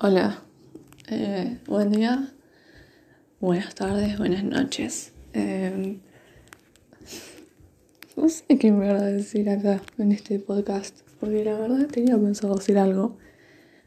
Hola, 0.00 0.42
eh, 1.06 1.60
buen 1.68 1.92
día, 1.92 2.34
buenas 3.38 3.76
tardes, 3.76 4.18
buenas 4.18 4.42
noches. 4.42 5.12
Eh, 5.34 6.00
no 8.16 8.28
sé 8.28 8.44
qué 8.58 8.72
me 8.72 8.88
a 8.88 9.00
decir 9.04 9.48
acá 9.48 9.80
en 9.96 10.10
este 10.10 10.40
podcast, 10.40 10.98
porque 11.20 11.44
la 11.44 11.56
verdad 11.56 11.86
tenía 11.86 12.18
pensado 12.18 12.56
decir 12.56 12.76
algo, 12.76 13.18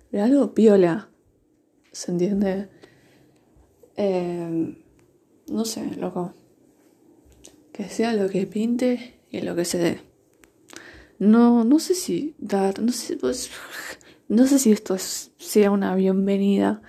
pero 0.10 0.24
algo 0.24 0.54
piola, 0.54 1.10
¿se 1.92 2.14
entiende? 2.14 2.70
Eh, 3.98 4.78
no 5.52 5.66
sé, 5.66 5.94
loco, 5.98 6.34
que 7.74 7.90
sea 7.90 8.14
lo 8.14 8.30
que 8.30 8.48
pinte 8.48 9.20
y 9.30 9.42
lo 9.42 9.58
que 9.58 9.66
se 9.66 9.78
dé. 9.78 10.00
No, 11.20 11.66
no 11.66 11.80
sé 11.80 11.96
si 11.96 12.34
no 12.40 12.94
sé, 12.94 13.18
pues, 13.18 13.52
no 14.30 14.46
sé 14.48 14.60
si 14.60 14.72
esto 14.72 14.98
sea 14.98 15.72
una 15.72 15.96
bienvenida, 15.96 16.82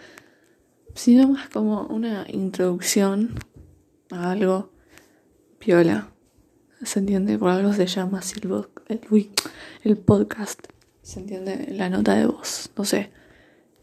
sino 0.95 1.29
más 1.29 1.49
como 1.49 1.87
una 1.87 2.27
introducción 2.29 3.35
a 4.11 4.33
algo 4.33 4.73
piola. 5.59 6.12
¿Se 6.83 6.98
entiende? 6.98 7.39
Por 7.39 7.51
algo 7.51 7.73
se 7.73 7.87
llama 7.87 8.19
así 8.19 8.41
el, 8.89 9.31
el, 9.83 9.97
podcast. 9.98 10.61
¿Se 11.03 11.21
entiende? 11.21 11.69
La 11.73 11.91
nota 11.91 12.15
de 12.15 12.27
voz. 12.27 12.71
No 12.77 12.85
sé. 12.85 13.11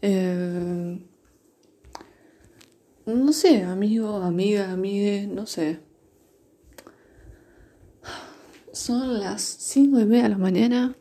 Eh, 0.02 1.02
no 3.06 3.32
sé, 3.32 3.62
amigo, 3.62 4.16
amiga, 4.16 4.70
amigue, 4.72 5.26
no 5.26 5.46
sé. 5.46 5.80
Son 8.72 9.20
las 9.20 9.42
cinco 9.42 10.00
y 10.00 10.04
media 10.04 10.24
de 10.24 10.28
la 10.30 10.38
mañana 10.38 10.96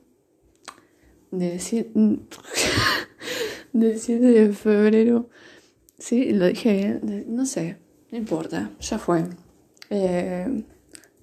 del 1.31 1.59
7, 1.59 1.91
de 3.73 4.53
febrero. 4.53 5.29
Sí, 5.97 6.31
lo 6.31 6.47
dije 6.47 6.73
bien. 6.73 7.25
No 7.27 7.45
sé, 7.45 7.77
no 8.11 8.17
importa, 8.17 8.71
ya 8.79 8.99
fue. 8.99 9.25
Eh, 9.89 10.63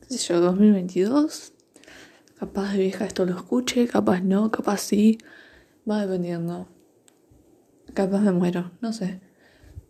¿Qué 0.00 0.18
sé 0.18 0.32
yo? 0.32 0.40
2022. 0.40 1.52
Capaz 2.38 2.72
de 2.72 2.78
vieja 2.78 3.04
esto 3.04 3.24
lo 3.24 3.36
escuche, 3.36 3.86
capaz 3.86 4.20
no, 4.20 4.50
capaz 4.50 4.80
sí. 4.80 5.18
Va 5.88 6.00
dependiendo. 6.04 6.68
Capaz 7.94 8.20
me 8.20 8.32
muero, 8.32 8.72
no 8.80 8.92
sé. 8.92 9.20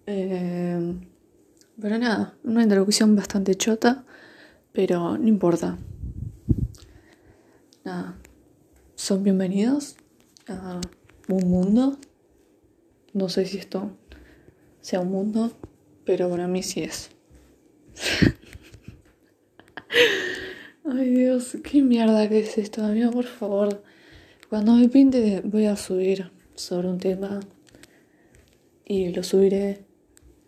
Eh, 0.06 0.96
pero 1.80 1.98
nada, 1.98 2.36
una 2.44 2.62
introducción 2.62 3.16
bastante 3.16 3.54
chota, 3.54 4.04
pero 4.72 5.16
no 5.16 5.28
importa. 5.28 5.78
Nada, 7.84 8.18
son 9.02 9.24
bienvenidos 9.24 9.96
a 10.46 10.80
un 11.26 11.50
mundo. 11.50 11.98
No 13.12 13.28
sé 13.28 13.46
si 13.46 13.58
esto 13.58 13.90
sea 14.80 15.00
un 15.00 15.10
mundo, 15.10 15.50
pero 16.04 16.30
para 16.30 16.46
mí 16.46 16.62
sí 16.62 16.84
es. 16.84 17.10
Ay 20.84 21.10
Dios, 21.10 21.56
qué 21.64 21.82
mierda 21.82 22.28
que 22.28 22.38
es 22.38 22.56
esto, 22.58 22.84
amigo, 22.84 23.10
por 23.10 23.24
favor. 23.24 23.82
Cuando 24.48 24.76
me 24.76 24.88
pinte 24.88 25.42
voy 25.44 25.66
a 25.66 25.74
subir 25.74 26.30
sobre 26.54 26.86
un 26.86 26.98
tema 26.98 27.40
y 28.84 29.08
lo 29.08 29.24
subiré 29.24 29.84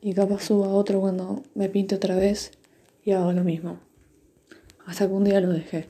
y 0.01 0.15
capaz 0.15 0.45
suba 0.45 0.69
otro 0.69 1.01
cuando 1.01 1.43
me 1.57 1.69
pinte 1.69 1.97
otra 1.97 2.15
vez 2.15 2.53
y 3.05 3.11
hago 3.11 3.33
lo 3.33 3.43
mismo. 3.43 3.81
Hasta 4.87 5.09
que 5.09 5.13
un 5.13 5.25
día 5.25 5.41
lo 5.41 5.53
dejé. 5.53 5.89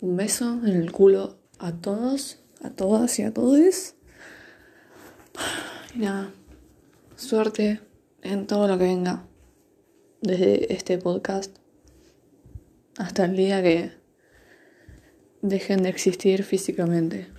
Un 0.00 0.16
beso 0.16 0.60
en 0.64 0.74
el 0.74 0.90
culo 0.90 1.45
a 1.58 1.72
todos 1.72 2.38
a 2.62 2.70
todas 2.70 3.18
y 3.18 3.22
a 3.22 3.32
todos. 3.32 3.94
Y 5.94 5.98
nada, 5.98 6.32
suerte 7.16 7.80
en 8.22 8.46
todo 8.46 8.68
lo 8.68 8.78
que 8.78 8.84
venga 8.84 9.26
desde 10.20 10.72
este 10.72 10.98
podcast 10.98 11.56
hasta 12.98 13.24
el 13.24 13.36
día 13.36 13.62
que 13.62 13.92
dejen 15.42 15.82
de 15.82 15.90
existir 15.90 16.42
físicamente. 16.42 17.28